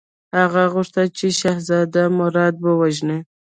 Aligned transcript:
هغه 0.37 0.63
غوښتل 0.73 1.07
چې 1.17 1.27
شهزاده 1.39 2.03
مراد 2.17 2.55
ووژني. 2.61 3.19